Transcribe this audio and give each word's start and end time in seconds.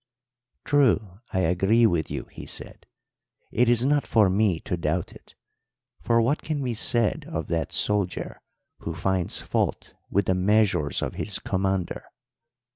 "'True, 0.65 1.19
I 1.31 1.41
agree 1.41 1.85
with 1.85 2.09
you,' 2.09 2.23
he 2.31 2.47
said. 2.47 2.87
'It 3.51 3.69
is 3.69 3.85
not 3.85 4.07
for 4.07 4.31
me 4.31 4.59
to 4.61 4.75
doubt 4.75 5.11
it, 5.13 5.35
for 6.01 6.19
what 6.23 6.41
can 6.41 6.63
be 6.63 6.73
said 6.73 7.23
of 7.27 7.45
that 7.49 7.71
soldier 7.71 8.41
who 8.79 8.95
finds 8.95 9.43
fault 9.43 9.93
with 10.09 10.25
the 10.25 10.33
measures 10.33 11.03
of 11.03 11.13
his 11.13 11.37
commander? 11.37 12.05